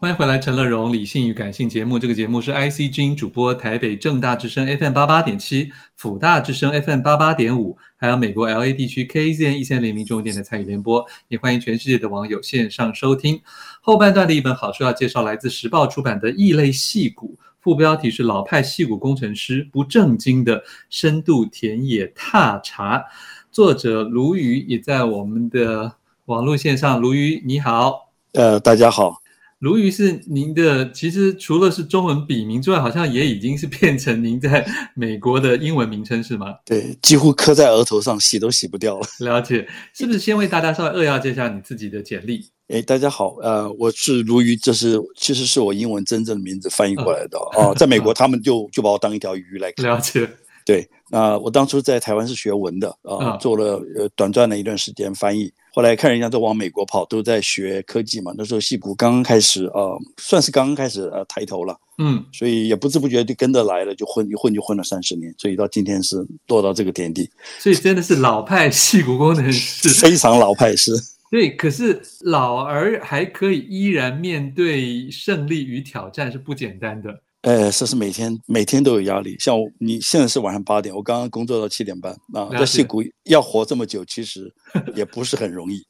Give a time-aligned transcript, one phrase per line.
[0.00, 1.98] 欢迎回来，陈乐融理性与感性节目。
[1.98, 11.04] 这个节目是 IC 之音主播，台北正大之声 FM 八八点七，辅大之声 FM 八八点五，还有美国 LA 地区 KZN 一千零零中电的参与联播。
[11.26, 13.42] 也欢迎全世界的网友线上收听。
[13.80, 23.04] 后半段的一本好书要介绍，来自时报出版的《异类戏骨》，副标题是“老派戏骨工程师不正经的深度田野踏查”，
[23.50, 25.92] 作者卢瑜也在我们的
[26.26, 27.00] 网络线上。
[27.00, 28.12] 卢瑜，你好。
[28.34, 29.20] 呃，大家好。
[29.60, 36.54] 卢瑜是您的，其实除了是中文笔名之外，好像也已经是变成您在美国的英文名称是吗？
[36.64, 39.06] 对，几乎刻在额头上，洗都洗不掉了。
[39.18, 42.48] 了解，是不是先为大家稍微扼要介绍你自己的简历？
[42.68, 49.84] 哎，大家好，呃，我是鲈鱼，这是其实是我英文真正的名字翻译过来的啊、哦，在美国 他们就就把我当一条鱼来看。
[49.84, 50.30] 了解，
[50.64, 55.52] 对，那、呃、我当初在台湾是学文的啊、呃，做了呃短暂的一段时间翻译。
[55.78, 58.34] 后来看人家都往美国跑，都在学科技嘛。
[58.36, 67.30] 那时候戏骨刚刚开始，呃，算是刚刚开始呃抬头了，嗯，所以也不知不觉就跟着来了，就混一混就混了三十年，所以到今天是落到这个田地。
[67.60, 70.90] 所以真的是老派戏骨工程师，非常老派是。
[71.30, 77.22] 对，可是老而还可以依然面对胜利与挑战是不简单的。
[77.48, 79.34] 呃，这是每天每天都有压力。
[79.38, 84.54] 像我，你现在是晚上八点，我刚刚工作到七点半啊，在戏谷要活这么久，其实
[84.94, 85.80] 也不是很容易。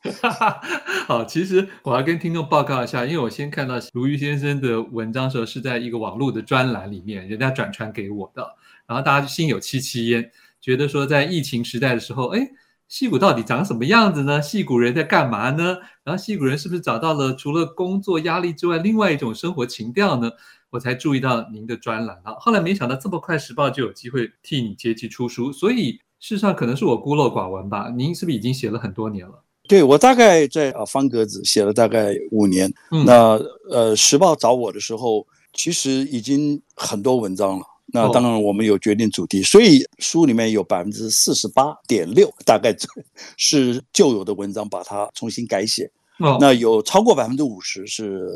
[1.08, 8.46] 好，其实我要跟听众报告一下，因为我先看到卢瑜先生的文章的时候是在一个网络的专栏里面，人家转传给我的，
[8.86, 12.48] 然后大家就心有戚戚焉，觉得说在疫情时代的时候，哎，
[12.86, 14.40] 戏骨到底长什么样子呢？
[14.40, 15.78] 戏骨人在干嘛呢？
[16.04, 20.30] 然后戏骨人是不是找到了除了工作压力之外，另外一种生活情调呢？
[20.70, 27.90] 我才注意到您的专栏啊，后来没想到这么快时报就有机会替你接机出书，所以事实上可能是我孤陋寡闻吧。
[27.96, 29.42] 您是不是已经写了很多年了？
[29.66, 32.72] 对，我大概在啊方格子写了大概五年。
[32.90, 33.38] 嗯、那
[33.70, 37.64] 呃时报找我的时候，其实已经很多文章了。
[37.90, 42.76] 那当然我们有决定主题，哦、所以书里面有百分之四十八点六，大概
[43.38, 45.90] 是旧有的文章，把它重新改写。
[46.18, 48.26] 哦、那有超过百分之五十是，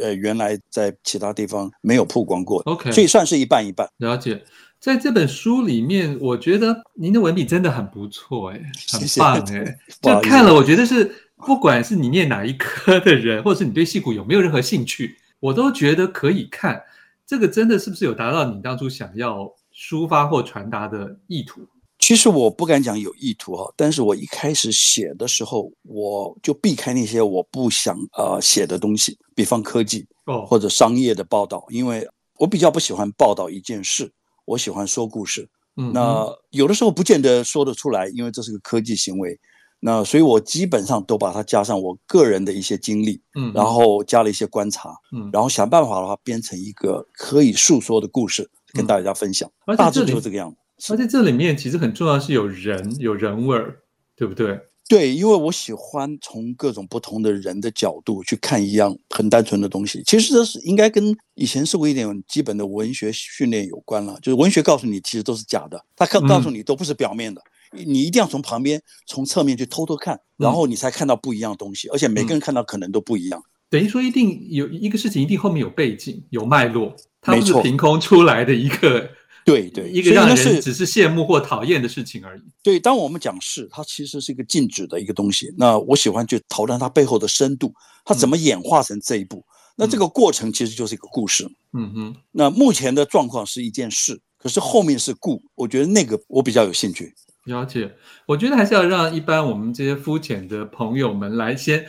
[0.00, 3.88] 呃，原来在其他地方没有曝光过的，OK，所以算是一半一半。
[3.98, 4.44] 了解，
[4.78, 8.60] 在这本书里面，我觉得您的文笔真的很不错，哎，
[8.92, 16.82] 很棒，哎， 就看了，我觉得是，不管是你念哪一科的人，或者是你对戏骨有没有任何兴趣，我都觉得可以看。
[17.26, 21.66] 这个真的是不是有达到你当初想要抒发或传达的意图？
[22.06, 32.08] 其实我不敢讲有意图哈，但是我一开始写的时候，我就避开那些我不想呃写的东西，比方科技哦或者商业的报道，因为
[32.38, 34.08] 我比较不喜欢报道一件事，
[34.44, 35.48] 我喜欢说故事。
[35.76, 39.36] 嗯，那有的时候不见得说得出来，因为这是个科技行为。
[39.80, 49.50] 那所以我基本上都把它加上我个人的一些经历，嗯，然后加了一些观察，嗯，然后想办法把它编成一个可以诉说的故事，跟大家分享。
[49.76, 50.56] 大致就是这个样子。
[50.90, 53.76] 而且这里面其实很重要是有人有人味儿，
[54.14, 54.60] 对不对？
[54.88, 60.00] 对，因为我喜欢从各种不同的人的角度去看一样很单纯的东西。
[60.06, 64.16] 其实这是应该跟以前受过一点基本的文学训练有关了。
[64.22, 67.42] 就是文学告诉你其实都是假的，他告告诉你都不是表面的，
[67.72, 71.88] 嗯、你一定要从旁边从侧面去偷偷看，然后你才看到不一样的东西。
[71.88, 73.40] 而且每个人看到可能都不一样。
[73.40, 79.08] 嗯、等于说一定有一个事情一定后面有背景有脉络，它不是凭空出来的一个。
[79.46, 82.42] 对对，一个让人只是羡慕或讨厌的事情而已。
[82.64, 85.54] 对，当我们讲事，它其实是一个静止的一个东西。
[85.56, 87.72] 那我喜欢去讨论它背后的深度，
[88.04, 89.36] 它怎么演化成这一步。
[89.36, 89.46] 嗯、
[89.76, 91.48] 那这个过程其实就是一个故事。
[91.74, 92.16] 嗯哼。
[92.32, 95.40] 那目前的状况是一件事，可是后面是故。
[95.54, 97.14] 我觉得那个我比较有兴趣。
[97.44, 97.94] 了解。
[98.26, 101.86] 我觉得还是要让一般我们这些肤浅的朋友们来先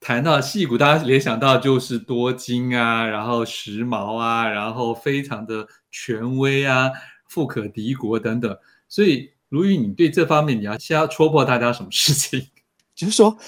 [0.00, 5.68] 谈到戏骨，大家联想到就是多金啊，然后时髦啊，然后非常的。
[5.94, 6.90] 权威啊，
[7.28, 12.48] 富可敌国等等，所以如玉，你对这方面你要先要戳破大家什么事情？
[12.96, 13.38] 就是说，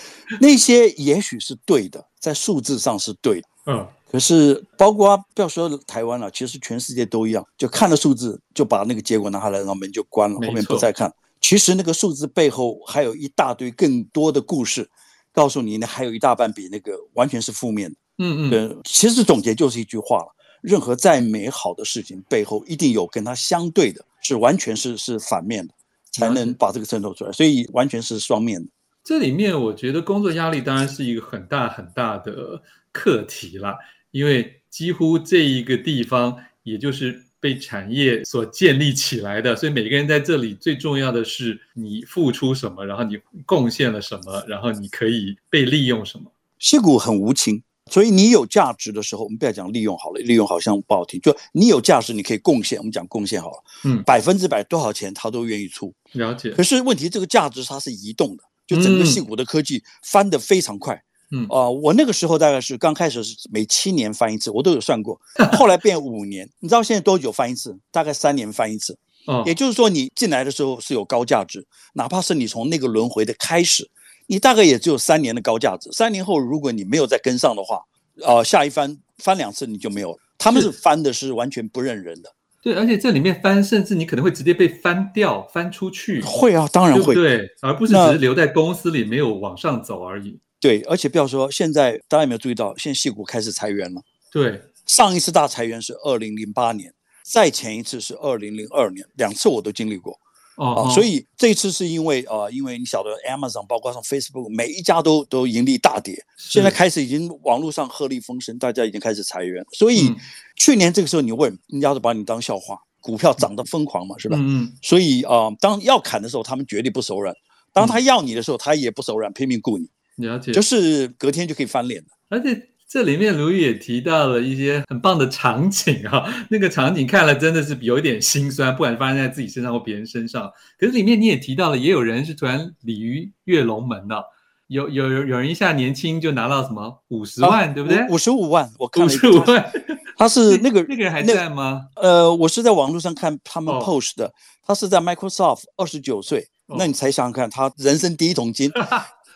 [0.41, 11.13] 那些也许是对的，在数字上是对的，嗯，可是包括不要说台湾了，其实全世界都一样，就看了数字就把那个结果拿下来，然后门就关了，后面不再看。
[11.41, 14.89] 其实那个数字背后还有一大堆更多的故事，
[15.33, 17.97] 告诉你呢，还有一大半比那个完全是负面的。
[18.19, 20.36] 嗯嗯，其实总结就是一句话了。
[20.61, 25.75] 任何再美好的事情背后，一定有跟它相对的，是完全是是反面的，
[26.13, 27.33] 才能把这个衬托出来。
[27.33, 28.69] 所以完全是双面的。
[29.05, 32.61] 这里面我觉得工作压力当然是一个很大很大的
[32.91, 33.77] 课题啦，
[34.11, 46.25] 因为几乎这一个地方也就是被产业所建立起来的，所以每个人在这里最重要的是你付出什么，然后你贡献了什么，然后你可以被利用什么。
[46.59, 47.63] 矽谷很无情。
[47.91, 52.79] 所以你有价值的时候，我们不要讲利用好了，利用好像不好听，就你有价值，你可以贡献。
[52.79, 55.95] 我们讲贡献好了，嗯，百分之百多少钱他都愿意出。
[56.13, 56.51] 了解。
[56.51, 61.01] 可是问题，这个价值它是移动的，就整个戏骨的科技翻得非常快。
[61.33, 65.21] 嗯啊、呃，我那个时候大概是刚开始是每七年翻一次，我都有算过，
[65.59, 66.49] 后来变五年。
[66.61, 67.77] 你知道现在多久翻一次？
[67.91, 68.99] 大概三年翻一次。
[69.27, 73.91] 哦，也就是说你进来的时候是有高价值，哪怕是你从那个轮回的开始，
[74.27, 75.91] 你大概也只有三年的高价值。
[75.93, 77.83] 三年后如果你没有再跟上的话，
[78.23, 80.19] 呃，下一翻翻两次你就没有了。
[80.39, 82.31] 他们是翻的是完全不认人的。
[82.63, 86.21] 对，而且这里面翻，甚至你可能会直接被翻掉、翻出去。
[86.23, 87.15] 会啊，当然会。
[87.15, 90.39] 对，而不是只是留在公司里没有往上走而已。
[90.59, 94.03] 对，而且不要说现在，大家有没有注意到，现在戏股开始裁员了？
[94.33, 96.93] 对，上一次大裁员是二零零八年，
[97.23, 100.19] 再前一次是二零零二年，两次我都经历过。
[100.57, 109.65] 哦，所以这一次是因为啊、呃，因为你晓得，Amazon 包括上 Facebook，每一家都都盈利大跌，现在开始已经网络上鹤唳风声，大家已经开始裁员。
[109.73, 110.17] 所以、嗯、
[110.57, 114.39] 去年这个时候你问，人家都把你当笑话，股票涨得疯狂嘛，是吧？
[114.41, 114.73] 嗯。
[114.81, 117.35] 所以啊、呃，当要砍的时候，他们绝对不手软；
[117.73, 119.87] 当他要你的时候，他也不手软，拼命雇你。
[120.27, 122.09] 了解，就是隔天就可以翻脸了。
[122.31, 130.51] 而且这里面卢瑜也提到了一些很棒的场景啊， 那个场景看了真的是有一点心酸，不管发生在自己身上或别人身上。
[130.79, 134.23] 可是里面你也提到了，也有人是突然鲤鱼跃龙门的，
[134.69, 138.07] 有有有有人一下年轻就拿到什么五十万，啊、对不对？
[138.09, 139.73] 五十五万，我看五十五万，
[140.17, 141.87] 他是那个那个人还在吗？
[141.97, 144.33] 呃，我是在网络上看他们 post 的，哦、
[144.65, 148.71] 他是在 Microsoft，二十九岁，哦、那你才想想看，他人生第一桶金。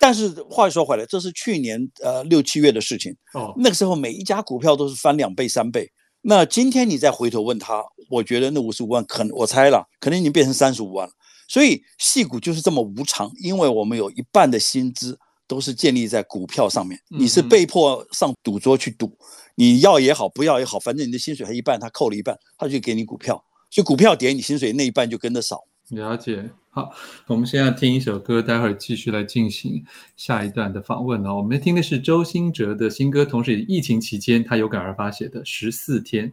[0.00, 3.14] 但是话说回来，这是去年呃六七月的事情。
[3.34, 5.92] 哦，那个时候每一家股票都是翻两倍三倍。
[6.22, 11.12] 那今天你再回头问他，我觉得那五十五万可能我猜了，可能已经变成三十五万了。
[11.48, 19.14] 所以戏股就是这么无常，因为我们有一半的薪资都是建立在股票上面，你是被迫上赌桌去赌，
[19.54, 23.34] 你要也好，不要也好，反正你的薪水还一半，他扣了一半，他就给你股票，
[23.70, 25.62] 所以股票跌，你薪水那一半就跟着少。
[25.90, 26.50] 了解。
[26.72, 26.92] 好，
[27.26, 29.84] 我们现在听一首歌，待会儿继续来进行
[30.16, 31.34] 下一段的访问哦。
[31.36, 36.28] 我们听的是周兴哲的新歌，同时也疫情期间他有感而发写的《十四天》。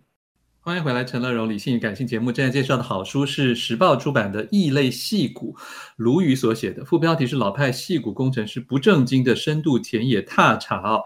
[0.59, 2.31] 欢迎回来，陈乐荣理性与感性节目。
[2.31, 5.55] 正在介绍的好书是时报出版的《异类戏骨》，
[5.95, 11.01] 卢瑜所写的，副标题是“老派戏骨工程师不正经的深度田野踏查”哦。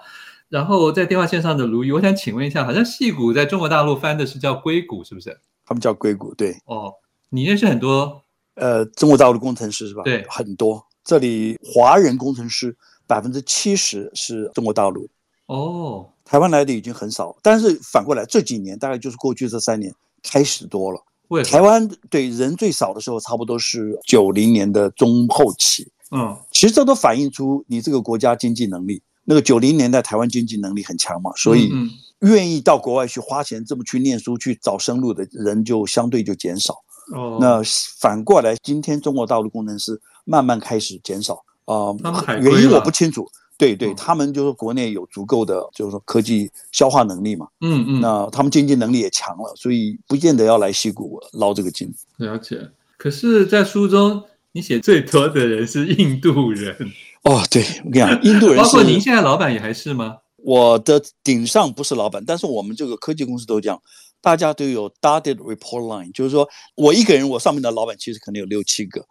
[0.49, 5.39] 然后在电话线上的卢瑜，我想请问一下，好像戏骨在中国大陆翻的是叫硅谷，是不是？
[5.63, 6.53] 他们叫硅谷，对。
[6.65, 6.91] 哦，
[7.29, 8.23] 你认识很多。
[8.55, 10.03] 呃，中国大陆的工程师是吧？
[10.03, 10.85] 对，很多。
[11.03, 12.75] 这里华人工程师
[13.07, 15.07] 百分之七十是中国大陆。
[15.47, 17.35] 哦，台湾来的已经很少。
[17.41, 19.93] 但是反过来，这几年大概就是过去这三年
[20.23, 21.01] 开始多了。
[21.29, 25.89] 为台湾对人最少的时候，差不多是九零年的中后期。
[26.11, 29.01] 嗯，其实这都反映出你这个国家经济能力。
[29.23, 31.71] 那个九零年代台湾经济能力很强嘛，所以
[32.19, 36.75] 愿意到国外去花钱这么去念书去找生路的人就相对就减少。
[37.13, 37.61] 哦，那
[37.99, 41.35] 反过来，今天中国大陆工程师慢慢开始减少
[41.65, 43.27] 啊，呃、原因我不清楚。
[43.57, 47.47] 对对，他们就是国内有足够的，就是说科技消化能力嘛。
[47.59, 48.01] 嗯嗯。
[48.01, 51.87] 那他们经济能力也强了，所以不见得要来西谷捞这个金。
[52.17, 52.59] 了解。
[52.97, 56.75] 可是，在书中你写最多的人是印度人。
[57.23, 58.63] 哦，对，我跟你讲， 印度人是。
[58.63, 60.17] 包括您现在老板也还是吗？
[60.37, 63.79] 我的顶上不是老板，但是我们这个科技公司都这样。
[64.21, 69.03] 大家都有 dotted report line，就是说我一个人，我上面的老板其实可能有六七个，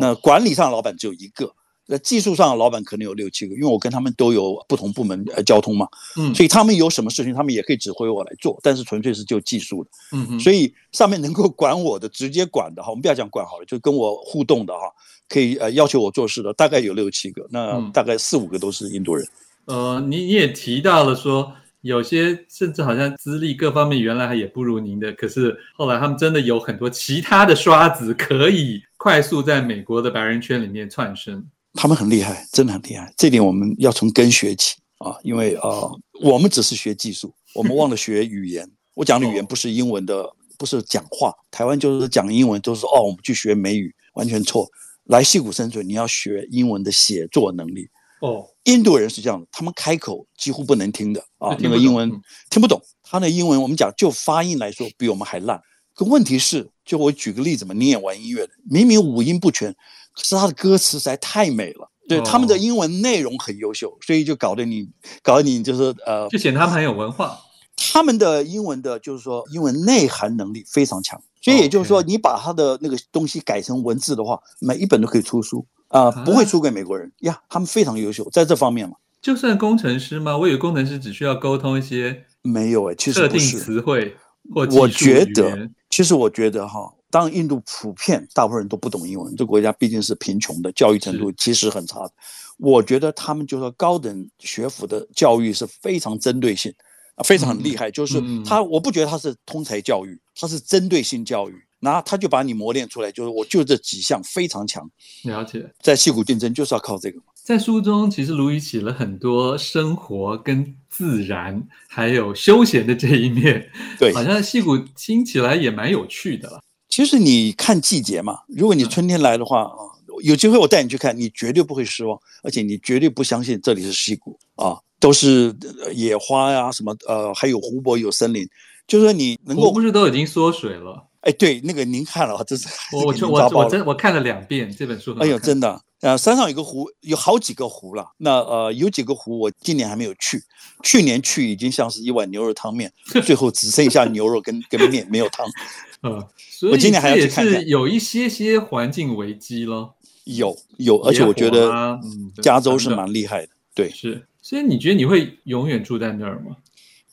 [0.00, 1.52] 那管理上的老板只有一个，
[1.86, 14.90] 那技术上的老板可能有六七个，因为我跟他们都有不同部门呃交通嘛，嗯，所以他们有什么事情，他们也可以指挥我来做，但是纯粹是就技术的，嗯嗯，所以上面能够管我的，直接管的哈，我们不要讲管好了，就跟我互动的哈，
[15.28, 19.24] 可以呃要求我做事的，大概有六七个，那大概四五个都是印度人。
[19.66, 21.52] 呃，你你也提到了说。
[21.86, 31.44] 有些甚至好像资历各方面原来还也不如您的，可是后来他们真的有很多其他的刷子可以快速在美国的白人圈里面窜升。
[31.74, 33.12] 他们很厉害，真的很厉害。
[33.16, 38.68] 这点我们要从根学起啊，因为啊、呃，我们只是学技术，我们忘了学语言。
[38.94, 40.26] 我讲的语言不是英文的，
[40.58, 41.32] 不是讲话。
[41.50, 44.66] 台湾就是讲英文，都是哦，我们去学美语，完全错。
[45.04, 47.88] 来戏谷生存，你要学英文的写作能力。
[48.20, 52.10] 哦，印度人是这样的，他们开口几乎不能听的啊，那个英文
[52.50, 52.80] 听不懂。
[53.02, 55.60] 他那英文我们讲就发音来说比我们还烂。
[55.94, 59.74] 可问题是，就我举个例子嘛，你也玩音乐的，明明五音不全，
[60.12, 61.90] 可是他的歌词实在太美了。
[62.08, 64.88] 对，他们的英文内容很优秀，所以就搞得你
[65.22, 67.38] 搞得你就是呃，就显得他们很有文化。
[67.76, 75.66] 他们的英文的就是说英文内涵能力非常强，所以也就是说，你把他的那个东西改成文字的话，每一本都可以出书。
[75.88, 78.96] 啊、呃，不会输给美国人呀，他们非常优秀，在这方面嘛。
[79.22, 80.36] 就算工程师吗？
[80.36, 84.16] 我以为工程师只需要沟通一些没有哎，其实不是词汇
[84.54, 92.12] 或我觉得，其实我觉得哈，当印度普遍大部分人都不懂英文，这国家毕竟是贫穷的，教育程度其实很差的。
[92.58, 96.72] 我觉得他们就说高等学府的教育是非常针对性
[97.16, 97.90] 啊，非常很厉害。
[97.90, 101.65] 就是他，我不觉得他是通才教育，他是针对性教育。
[101.80, 104.88] 然后他就把你磨练出来，就是我就这几项非常强。
[105.24, 107.20] 了解，在戏骨竞争就是要靠这个。
[107.44, 113.70] 在书中，其实卢瑜写了很多生活跟自然还有休闲的这一面。
[114.00, 116.60] 对，好像戏骨听起来也蛮有趣的了。
[116.88, 119.78] 其实你看季节嘛，如果你春天来的话啊，
[120.24, 125.54] 有机会我带你去看，你绝对不会失望，而且你绝对不相信这里是溪谷啊，都是
[125.94, 128.44] 野花呀、啊，什么呃，还有湖泊有森林，
[128.88, 131.06] 就是说你能够不是都已经缩水了。
[131.26, 135.12] 哎，对，那个您看了啊，这是我 我我我真我看了两遍这本书。
[135.18, 138.12] 哎呦，真的，呃，山上有个湖，有好几个湖了。
[138.18, 140.40] 那呃，有几个湖我今年还没有去，
[140.84, 142.92] 去年去已经像是一碗牛肉汤面，
[143.24, 145.44] 最后只剩下牛肉跟跟面，没有汤。
[146.04, 147.66] 嗯，所以我今年还要去看看。
[147.66, 149.96] 有一些些环境危机咯。
[150.24, 151.98] 有有，而且我觉得
[152.40, 153.48] 加州是蛮厉害的。
[153.74, 154.24] 对，是。
[154.40, 156.54] 所以你觉得你会永远住在那儿吗？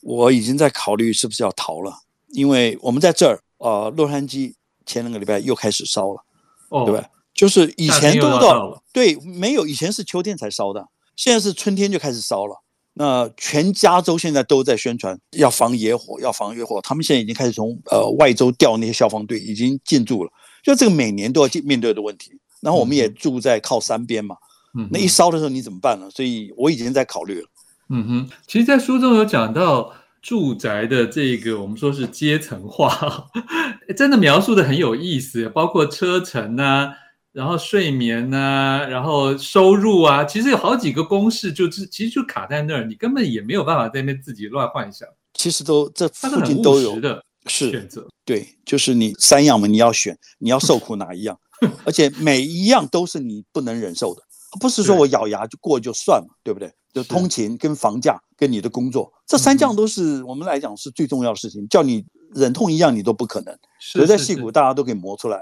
[0.02, 1.92] 我已经在考虑是不是要逃了，
[2.34, 3.40] 因为我们在这儿。
[3.58, 4.52] 呃，洛杉矶
[4.84, 6.22] 前两个礼拜又开始烧了，
[6.68, 7.08] 哦，对吧？
[7.32, 10.86] 就是以前都到对，没有以前是秋天才烧的，
[11.16, 12.60] 现在是春天就开始烧了。
[12.92, 16.78] 那全加州现在都在宣传要防野火，要防野火。
[16.82, 20.30] 他们现在已经开始从呃外州调那些消防队，已经进驻了。
[20.62, 22.32] 就这个每年都要面对的问题。
[22.60, 24.36] 然后我们也住在靠山边嘛，
[24.76, 26.10] 嗯，那一烧的时候你怎么办呢？
[26.10, 27.48] 所以我已经在考虑了。
[27.88, 29.90] 嗯哼，其实，在书中有讲到。
[30.24, 33.28] 住宅的这个，我们说是阶层化，
[33.94, 36.90] 真的描述的很有意思，包括车程啊，
[37.30, 45.06] 然后睡眠啊，然后收入啊，其实有好几个公式，就是其实就卡在那儿，你根本也没有办法在那边自己乱幻想。
[45.34, 51.38] 其实都这附近都有的是选择，对，就是你三样嘛，你要选，你要受苦哪一样，
[51.84, 54.22] 而且每一样都是你不能忍受的，
[54.60, 56.72] 不是说我咬牙就过就算了，对不对？
[56.92, 61.62] 就通勤跟房价跟你的工作，这三项都是我们来讲是最重要的事情。
[61.64, 63.52] 嗯、叫你忍痛一样，你都不可能。
[63.80, 65.40] 所以在矽谷，大家都可以磨出来。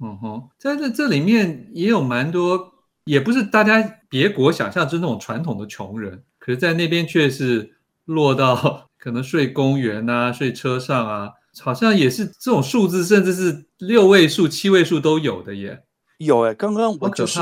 [0.00, 2.72] 嗯哼，在这这里面也有蛮多，
[3.04, 15.82] 也不是大家别国想象之那种传统的穷人，可是在那边却是落到可能睡公园啊、睡车上啊，好像也是这种数字，甚至是六位数、七位数都有的耶。
[16.24, 17.40] 有哎，刚刚我就是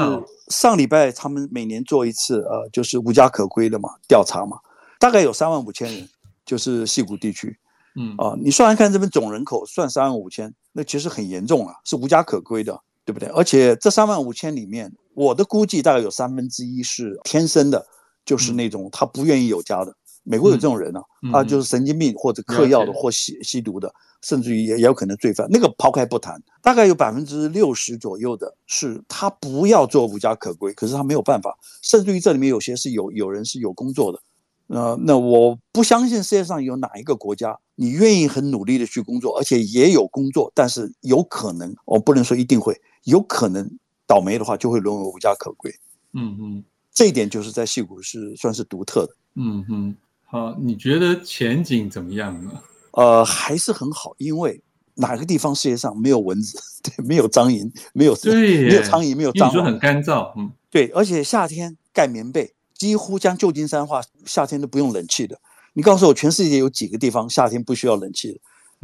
[0.49, 4.59] 上礼拜，他们每年做一次，呃，就是无家可归的嘛调查嘛，
[4.99, 6.09] 大概有三万五千人，
[6.45, 7.59] 就是西谷地区，
[7.97, 13.29] 嗯啊，你算算看，这边总人口算三万五千，那其实很严重了，是无家可归的，对不对？
[13.31, 17.87] 而且这三万五千里面，我的估计大概有三分之一是天生的，
[18.25, 19.95] 就是那种他不愿意有家的。
[20.23, 21.01] 美国有这种人呢、
[21.33, 23.93] 啊，他就是神经病或者嗑药的或吸吸毒的。
[24.23, 31.57] 甚至于也也有可能罪犯，那个抛开不谈，大概有百分之六十左右的是他不要做无家可归，可是他没有办法。
[31.81, 34.21] 甚至于这里面有些是有有人是有工作的，
[34.67, 43.67] 呃，那我不相信世界上有哪一个国家你愿意很努力的去工作，而且也有工作，但是有可能，我不能说一定会，有可能
[44.07, 45.75] 倒霉的话就会沦为无家可归。
[46.13, 49.15] 嗯嗯，这一点就是在戏谷是算是独特的。
[49.37, 49.97] 嗯嗯，
[50.31, 52.53] 好，你觉得前景怎么样呢？
[52.93, 54.63] 呃，还是很好，因为
[54.95, 56.57] 哪个地方世界上没有蚊子？
[56.83, 65.37] 对，没有苍蝇，没有对，没有苍蝇，没有蟑螂，你说很干燥，嗯，对，而且夏天盖棉被，几乎将旧金山话，夏天都不用冷气的。
[65.73, 68.39] 你告诉我，全世界有几个地方夏天不需要冷气的？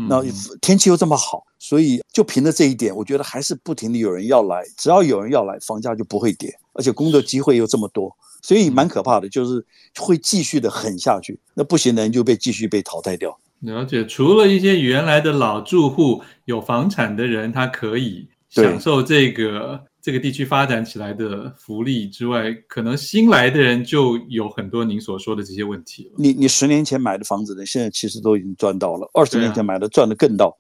[0.09, 0.23] 那
[0.61, 9.63] 天气又这么好，所以就凭着这一点，我觉得还是不停的有人要来，只要有人要来，房价就不会跌，而且工作机会又这么多，所以蛮可怕的，就是
[9.99, 13.39] 会继续的狠下去，那不行的人就被继续被淘汰掉。
[13.61, 26.13] 了解，除了一些原来的老住户、有房产的人，他可以享受这个这个地区发展起来的福利之外，可能新来的人就有很多您所说的这些问题了。
[26.17, 30.57] 你你十年前买的房子呢，现在其实都已经赚到了；二十年前买的赚的更到。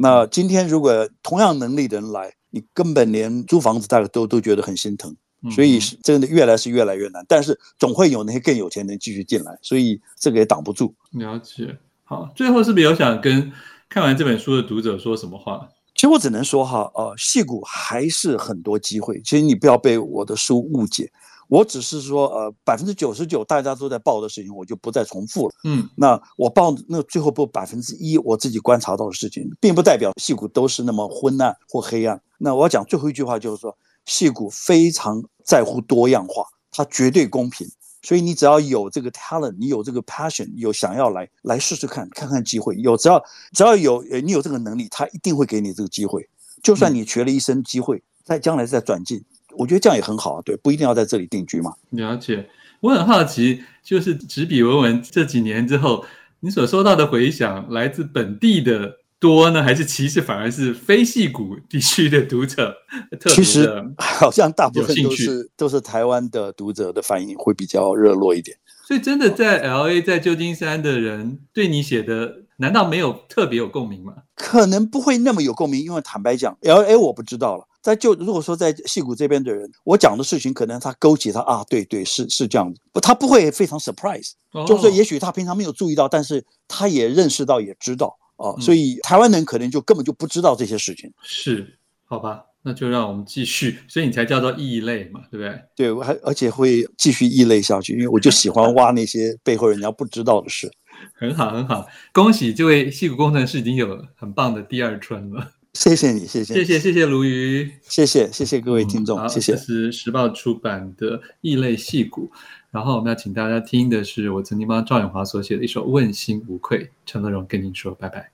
[0.00, 5.14] 那今天如果同样能力的人来，你根本连租房子大家都都觉得很心疼。
[5.54, 10.92] 所以真的越来是越来越难，但是总会有那些更有钱的人继续进来，所以这个也挡不住。
[11.12, 11.78] 了解。
[12.02, 13.52] 好，最后是不是有想跟
[13.88, 15.68] 看完这本书的读者说什么话？
[15.94, 19.22] 其实我只能说哈，呃，戏骨还是很多机会。
[19.22, 21.08] 其实你不要被我的书误解，
[21.48, 25.54] 我只是说，呃，百分之九十九大家都在报的事情，我就不再重复了。
[25.64, 32.20] 嗯，那我报那最后报百分之一我自己观察到的事情，并不代表戏骨都是那么昏暗或黑暗。
[32.38, 37.66] 那我要讲最后一句话就是说，戏骨非常在乎多样化，它绝对公平。
[38.00, 42.76] 所以你只要有这个 talent，你有这个 passion，有想要来来试试看，看看机会。
[42.76, 43.20] 有只要
[43.52, 46.28] 只要有你有这个能力，他一定会给你这个机会。
[46.62, 49.24] 就算你学了一身机会，在将来再转进，
[49.58, 50.42] 我觉得这样也很好啊。
[50.44, 51.74] 对，不一定要在这里定居嘛。
[51.90, 52.48] 了解。
[52.80, 56.04] 我很好奇，就是执笔文文这几年之后，
[56.40, 62.72] 你所收到的回响，来自本地的多呢，还是其实反而是非戏谷地区的读者
[63.18, 63.30] 特别的？
[63.34, 68.56] 其实好像大部分都是都是台湾的读者的反应会比较热络一点。
[68.86, 74.14] 所以真的在 LA 在旧金山的人对你写的，难道没有特别有共鸣吗？
[74.34, 77.67] 可能不会那么有共鸣，因为坦白讲，LA 我不知道了。
[77.80, 91.12] 在就如果说在戏谷这边的人，我讲的事情可能他勾起他啊，对对，是是这样子，不，他不会非常 surprise，哦，就是也许他平常没有注意到，但是他也认识到，也知道啊，所以台湾人可能就根本就不知道这些事情。
[91.22, 95.62] 是，好吧，那就让我们继续，所以你才叫做异类嘛，对不对？
[95.76, 100.70] 对，我还而且会继续异类下去，因为我就喜欢挖那些背后人家不知道的事。
[101.14, 105.52] 很好，很好，恭喜这位戏谷工程师已经有很棒的第二春了。
[105.74, 109.52] 谢谢你，谢谢，谢谢，谢谢鲈鱼，谢谢，谢谢各位听众，嗯、谢谢。
[109.52, 112.30] 这是时报出版的《异类戏骨》，
[112.70, 116.84] 然后我们要请大家听的是我曾经帮赵永华所写的一首《问心无愧》。
[117.06, 118.30] 陈乐融跟您说拜拜。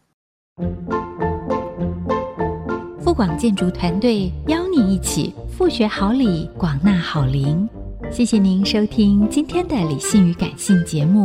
[3.01, 7.69] 富广建筑团队邀你一起复学好礼，广纳好邻。
[8.11, 11.25] 谢谢您收听今天的理性与感性节目。